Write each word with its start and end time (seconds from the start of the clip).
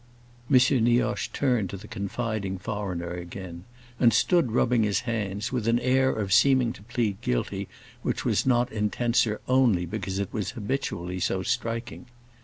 M. 0.49 0.57
Nioche 0.83 1.31
turned 1.31 1.69
to 1.69 1.77
the 1.77 1.87
confiding 1.87 2.57
foreigner 2.57 3.11
again, 3.11 3.65
and 3.99 4.11
stood 4.11 4.51
rubbing 4.53 4.81
his 4.81 5.01
hands, 5.01 5.51
with 5.51 5.67
an 5.67 5.79
air 5.79 6.09
of 6.11 6.33
seeming 6.33 6.73
to 6.73 6.81
plead 6.81 7.21
guilty 7.21 7.67
which 8.01 8.25
was 8.25 8.43
not 8.43 8.71
intenser 8.71 9.41
only 9.47 9.85
because 9.85 10.17
it 10.17 10.33
was 10.33 10.49
habitually 10.57 11.19
so 11.19 11.43
striking. 11.43 12.07